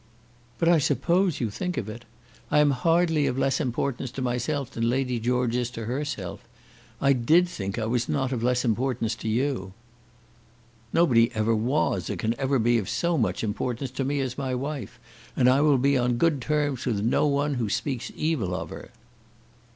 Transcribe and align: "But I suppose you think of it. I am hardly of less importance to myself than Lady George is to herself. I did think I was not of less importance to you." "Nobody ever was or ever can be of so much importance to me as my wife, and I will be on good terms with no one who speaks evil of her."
"But 0.57 0.67
I 0.67 0.79
suppose 0.79 1.39
you 1.39 1.51
think 1.51 1.77
of 1.77 1.87
it. 1.87 2.05
I 2.49 2.57
am 2.57 2.71
hardly 2.71 3.27
of 3.27 3.37
less 3.37 3.61
importance 3.61 4.09
to 4.13 4.21
myself 4.23 4.71
than 4.71 4.89
Lady 4.89 5.19
George 5.19 5.55
is 5.55 5.69
to 5.69 5.85
herself. 5.85 6.43
I 6.99 7.13
did 7.13 7.47
think 7.47 7.77
I 7.77 7.85
was 7.85 8.09
not 8.09 8.31
of 8.31 8.41
less 8.41 8.65
importance 8.65 9.13
to 9.17 9.29
you." 9.29 9.73
"Nobody 10.91 11.31
ever 11.35 11.53
was 11.55 12.09
or 12.09 12.15
ever 12.39 12.55
can 12.55 12.63
be 12.63 12.79
of 12.79 12.89
so 12.89 13.15
much 13.15 13.43
importance 13.43 13.91
to 13.91 14.03
me 14.03 14.21
as 14.21 14.39
my 14.39 14.55
wife, 14.55 14.99
and 15.35 15.47
I 15.47 15.61
will 15.61 15.77
be 15.77 15.95
on 15.99 16.17
good 16.17 16.41
terms 16.41 16.87
with 16.87 17.01
no 17.03 17.27
one 17.27 17.53
who 17.53 17.69
speaks 17.69 18.11
evil 18.15 18.55
of 18.55 18.71
her." 18.71 18.89